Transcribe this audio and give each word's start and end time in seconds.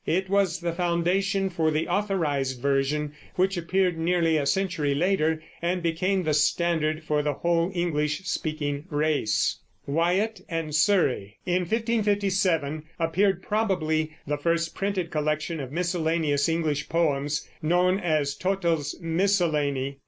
It 0.07 0.29
was 0.31 0.61
the 0.61 0.73
foundation 0.73 1.51
for 1.51 1.69
the 1.69 1.87
Authorized 1.87 2.59
Version, 2.59 3.13
which 3.35 3.55
appeared 3.55 3.99
nearly 3.99 4.35
a 4.35 4.47
century 4.47 4.95
later 4.95 5.43
and 5.61 5.83
became 5.83 6.23
the 6.23 6.33
standard 6.33 7.03
for 7.03 7.21
the 7.21 7.33
whole 7.33 7.71
English 7.75 8.23
speaking 8.23 8.85
race. 8.89 9.57
WYATT 9.85 10.41
AND 10.49 10.73
SURREY. 10.73 11.37
In 11.45 11.65
1557 11.69 12.81
appeared 12.97 13.43
probably 13.43 14.15
the 14.25 14.37
first 14.39 14.73
printed 14.73 15.11
collection 15.11 15.59
of 15.59 15.71
miscellaneous 15.71 16.49
English 16.49 16.89
poems, 16.89 17.47
known 17.61 17.99
as 17.99 18.33
Tottel's 18.33 18.99
Miscellany. 19.01 19.99